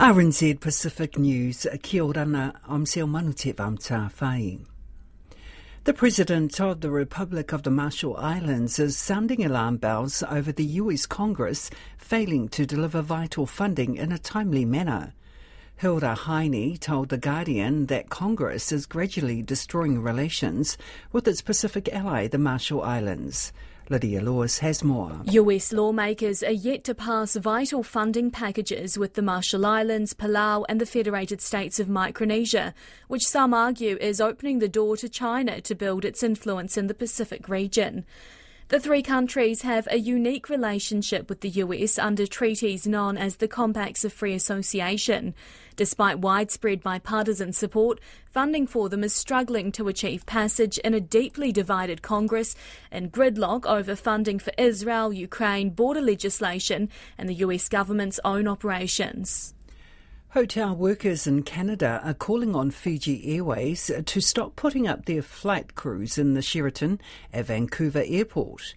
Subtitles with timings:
[0.00, 4.10] RNZ Pacific News, uh, kia ora I'm Sel Manute Vamta
[5.84, 10.64] The President of the Republic of the Marshall Islands is sounding alarm bells over the
[10.64, 11.68] US Congress
[11.98, 15.12] failing to deliver vital funding in a timely manner.
[15.76, 20.78] Hilda Heine told The Guardian that Congress is gradually destroying relations
[21.12, 23.52] with its Pacific ally, the Marshall Islands.
[23.90, 25.20] Lydia Lewis has more.
[25.24, 30.80] US lawmakers are yet to pass vital funding packages with the Marshall Islands, Palau, and
[30.80, 32.72] the Federated States of Micronesia,
[33.08, 36.94] which some argue is opening the door to China to build its influence in the
[36.94, 38.06] Pacific region.
[38.70, 43.48] The three countries have a unique relationship with the US under treaties known as the
[43.48, 45.34] Compacts of Free Association.
[45.74, 47.98] Despite widespread bipartisan support,
[48.30, 52.54] funding for them is struggling to achieve passage in a deeply divided Congress
[52.92, 59.52] and gridlock over funding for Israel, Ukraine, border legislation, and the US government's own operations.
[60.34, 65.74] Hotel workers in Canada are calling on Fiji Airways to stop putting up their flight
[65.74, 67.00] crews in the Sheraton
[67.32, 68.76] at Vancouver Airport.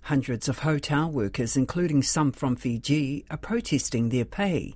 [0.00, 4.74] Hundreds of hotel workers, including some from Fiji, are protesting their pay.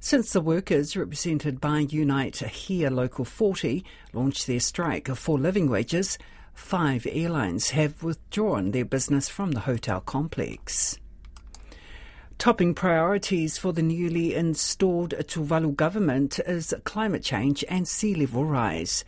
[0.00, 6.18] Since the workers, represented by Unite Here Local 40, launched their strike for living wages,
[6.52, 10.98] five airlines have withdrawn their business from the hotel complex.
[12.40, 19.04] Topping priorities for the newly installed Tuvalu government is climate change and sea level rise.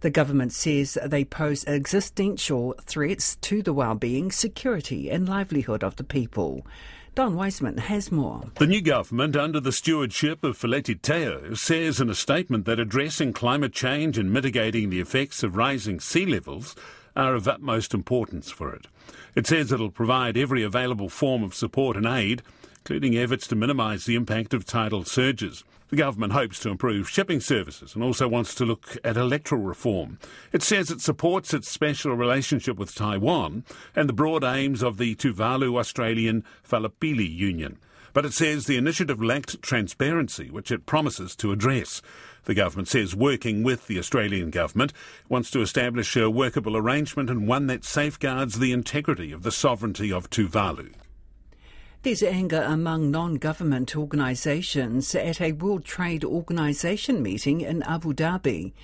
[0.00, 6.04] The government says they pose existential threats to the well-being, security and livelihood of the
[6.04, 6.66] people.
[7.14, 8.44] Don Wiseman has more.
[8.56, 13.32] The new government, under the stewardship of Feleti Teo, says in a statement that addressing
[13.32, 16.76] climate change and mitigating the effects of rising sea levels
[17.16, 18.86] are of utmost importance for it.
[19.34, 22.42] It says it'll provide every available form of support and aid
[22.86, 25.64] including efforts to minimise the impact of tidal surges.
[25.88, 30.20] The government hopes to improve shipping services and also wants to look at electoral reform.
[30.52, 33.64] It says it supports its special relationship with Taiwan
[33.96, 37.78] and the broad aims of the Tuvalu Australian Falepili Union.
[38.12, 42.00] But it says the initiative lacked transparency, which it promises to address.
[42.44, 44.92] The government says working with the Australian government
[45.28, 50.12] wants to establish a workable arrangement and one that safeguards the integrity of the sovereignty
[50.12, 50.92] of Tuvalu.
[52.06, 58.74] There's anger among non government organisations at a World Trade Organisation meeting in Abu Dhabi.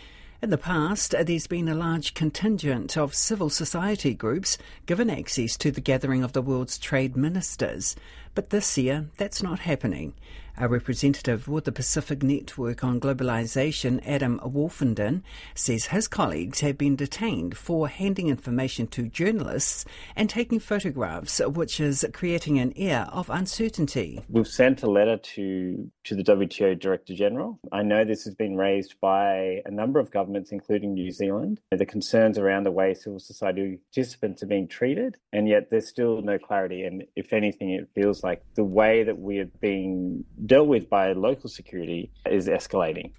[0.42, 5.70] In the past, there's been a large contingent of civil society groups given access to
[5.70, 7.94] the gathering of the world's trade ministers.
[8.34, 10.14] But this year, that's not happening.
[10.58, 15.22] A representative with the Pacific Network on Globalization, Adam Wolfenden,
[15.54, 21.80] says his colleagues have been detained for handing information to journalists and taking photographs, which
[21.80, 24.20] is creating an air of uncertainty.
[24.28, 27.58] We've sent a letter to, to the WTO Director General.
[27.72, 31.60] I know this has been raised by a number of governments, including New Zealand.
[31.70, 36.20] The concerns around the way civil society participants are being treated, and yet there's still
[36.20, 36.82] no clarity.
[36.82, 41.12] And if anything, it feels like the way that we are being dealt with by
[41.12, 43.12] local security is escalating.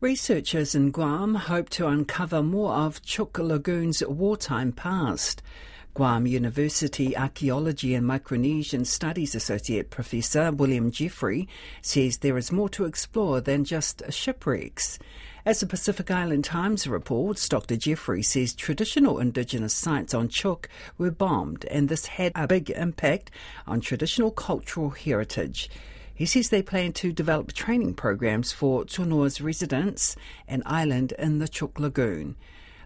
[0.00, 5.42] Researchers in Guam hope to uncover more of Chuuk Lagoon's wartime past.
[5.92, 11.48] Guam University Archaeology and Micronesian Studies Associate Professor William Jeffrey
[11.82, 14.98] says there is more to explore than just shipwrecks.
[15.46, 17.74] As the Pacific Island Times reports, Dr.
[17.74, 20.66] Jeffrey says traditional indigenous sites on Chuuk
[20.98, 23.30] were bombed and this had a big impact
[23.66, 25.70] on traditional cultural heritage.
[26.14, 30.14] He says they plan to develop training programs for Tonoas residents
[30.46, 32.36] and island in the Chuuk Lagoon.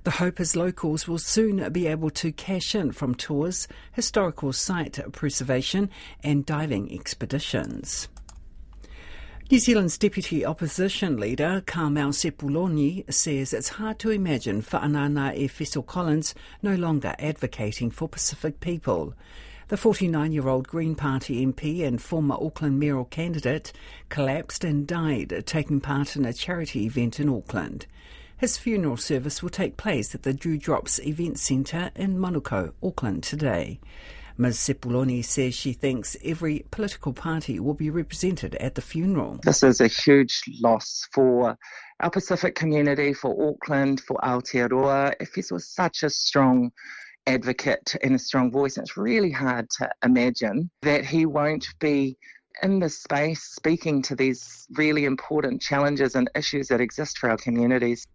[0.05, 5.01] The hope is locals will soon be able to cash in from tours, historical site
[5.13, 5.91] preservation,
[6.23, 8.07] and diving expeditions.
[9.51, 15.85] New Zealand's Deputy Opposition Leader, Carmel Sepuloni, says it's hard to imagine Fa'anana e Faisal
[15.85, 19.13] Collins no longer advocating for Pacific people.
[19.69, 23.71] The 49 year old Green Party MP and former Auckland mayoral candidate
[24.09, 27.87] collapsed and died taking part in a charity event in Auckland.
[28.39, 33.23] His funeral service will take place at the Due Drop Events Centre in Manukau, Auckland
[33.23, 33.79] today.
[34.37, 34.59] Ms.
[34.59, 39.39] Sepuloni says she thinks every political party will be represented at the funeral.
[39.43, 41.57] This is a huge loss for
[42.01, 45.15] our Pacific community, for Auckland, for Aotearoa.
[45.21, 46.73] Efeso was such a strong
[47.27, 48.77] advocate and a strong voice.
[48.77, 52.17] It's really hard to imagine that he won't be
[52.63, 57.37] in this space speaking to these really important challenges and issues that exist for our
[57.37, 58.07] communities.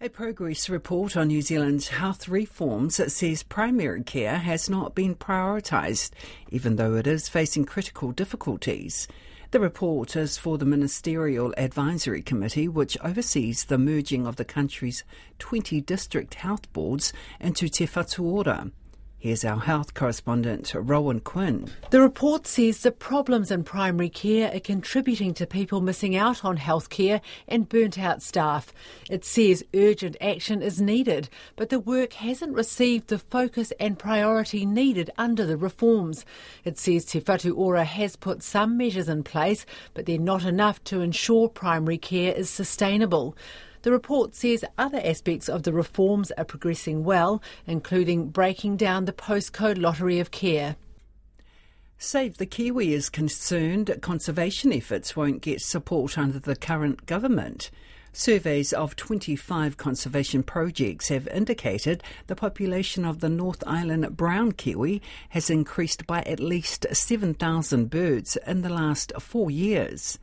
[0.00, 6.12] A progress report on New Zealand's health reforms says primary care has not been prioritised,
[6.50, 9.08] even though it is facing critical difficulties.
[9.50, 15.02] The report is for the Ministerial Advisory Committee, which oversees the merging of the country's
[15.40, 18.70] 20 district health boards into Te Whatu Ora.
[19.20, 21.68] Here's our health correspondent, Rowan Quinn.
[21.90, 26.56] The report says that problems in primary care are contributing to people missing out on
[26.56, 28.72] health care and burnt out staff.
[29.10, 34.64] It says urgent action is needed, but the work hasn't received the focus and priority
[34.64, 36.24] needed under the reforms.
[36.62, 40.84] It says Te Whatu Ora has put some measures in place, but they're not enough
[40.84, 43.36] to ensure primary care is sustainable.
[43.88, 49.14] The report says other aspects of the reforms are progressing well, including breaking down the
[49.14, 50.76] postcode lottery of care.
[51.96, 57.70] Save the Kiwi is concerned conservation efforts won't get support under the current government.
[58.12, 65.00] Surveys of 25 conservation projects have indicated the population of the North Island brown kiwi
[65.30, 70.18] has increased by at least 7,000 birds in the last four years.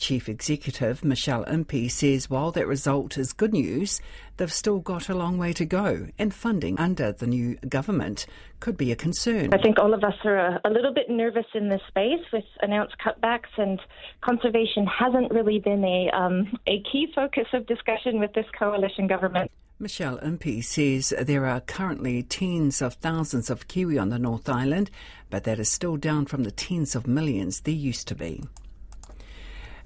[0.00, 4.00] Chief Executive Michelle Impey says while that result is good news,
[4.38, 8.24] they've still got a long way to go, and funding under the new government
[8.60, 9.52] could be a concern.
[9.52, 12.44] I think all of us are a, a little bit nervous in this space with
[12.62, 13.78] announced cutbacks, and
[14.22, 19.50] conservation hasn't really been a, um, a key focus of discussion with this coalition government.
[19.78, 24.90] Michelle Impey says there are currently tens of thousands of Kiwi on the North Island,
[25.28, 28.42] but that is still down from the tens of millions there used to be.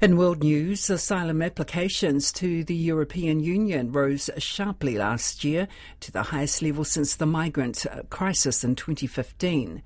[0.05, 5.67] In world news, asylum applications to the European Union rose sharply last year
[6.01, 9.83] to the highest level since the migrant crisis in 2015.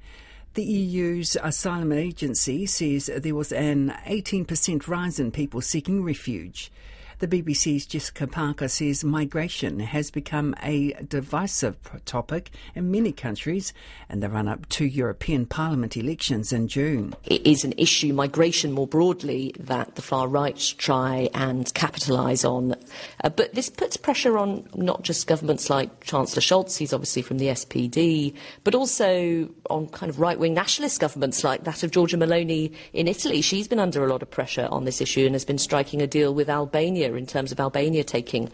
[0.54, 6.72] The EU's asylum agency says there was an 18% rise in people seeking refuge.
[7.20, 13.72] The BBC's Jessica Parker says migration has become a divisive topic in many countries
[14.08, 17.16] in the run up to European Parliament elections in June.
[17.24, 22.76] It is an issue, migration more broadly, that the far right try and capitalise on.
[23.24, 27.38] Uh, but this puts pressure on not just governments like Chancellor Scholz, he's obviously from
[27.38, 28.32] the SPD,
[28.62, 33.08] but also on kind of right wing nationalist governments like that of Giorgia Meloni in
[33.08, 33.40] Italy.
[33.40, 36.06] She's been under a lot of pressure on this issue and has been striking a
[36.06, 38.50] deal with Albania in terms of Albania taking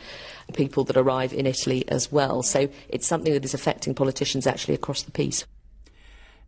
[0.54, 2.42] people that arrive in Italy as well.
[2.42, 5.44] So it's something that is affecting politicians actually across the piece.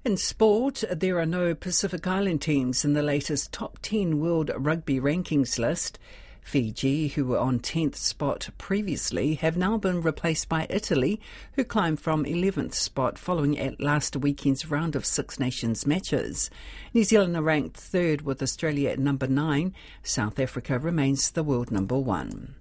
[0.05, 5.00] In sport, there are no Pacific Island teams in the latest top 10 World Rugby
[5.00, 5.99] Rankings list.
[6.46, 11.20] Fiji, who were on 10th spot previously, have now been replaced by Italy,
[11.54, 16.48] who climbed from 11th spot following at last weekend's round of Six Nations matches.
[16.94, 19.75] New Zealand are ranked third with Australia at number 9.
[20.04, 22.54] South Africa remains the world number 1.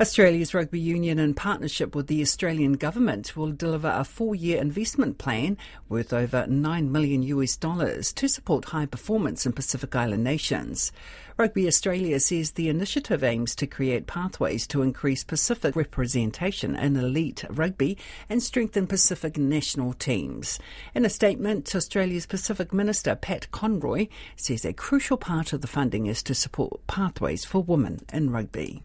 [0.00, 5.58] Australia's rugby union, in partnership with the Australian government, will deliver a four-year investment plan
[5.90, 10.90] worth over 9 million US dollars to support high performance in Pacific Island nations.
[11.36, 17.44] Rugby Australia says the initiative aims to create pathways to increase Pacific representation in elite
[17.50, 17.98] rugby
[18.30, 20.58] and strengthen Pacific national teams.
[20.94, 26.06] In a statement, Australia's Pacific Minister Pat Conroy says a crucial part of the funding
[26.06, 28.82] is to support pathways for women in rugby.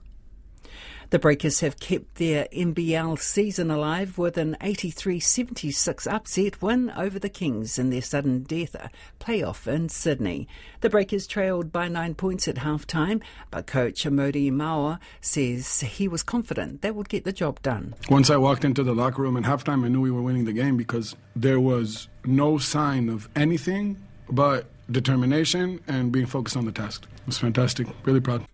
[1.11, 7.19] The Breakers have kept their NBL season alive with an 83 76 upset win over
[7.19, 8.75] the Kings in their sudden death
[9.19, 10.47] playoff in Sydney.
[10.81, 13.21] The Breakers trailed by nine points at half time,
[13.51, 17.93] but coach Mody Maor says he was confident they would get the job done.
[18.09, 20.53] Once I walked into the locker room at halftime, I knew we were winning the
[20.53, 26.71] game because there was no sign of anything but determination and being focused on the
[26.71, 27.03] task.
[27.03, 27.87] It was fantastic.
[28.05, 28.45] Really proud.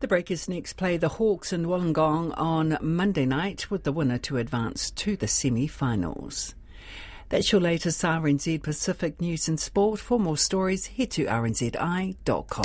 [0.00, 4.36] The Breakers next play the Hawks in Wollongong on Monday night with the winner to
[4.36, 6.54] advance to the semi finals.
[7.30, 9.98] That's your latest RNZ Pacific news and sport.
[9.98, 12.64] For more stories, head to rnzi.com.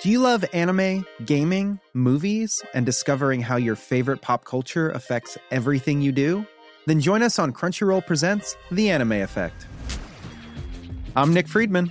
[0.00, 6.00] Do you love anime, gaming, movies, and discovering how your favorite pop culture affects everything
[6.00, 6.46] you do?
[6.86, 9.66] Then join us on Crunchyroll Presents The Anime Effect.
[11.16, 11.90] I'm Nick Friedman.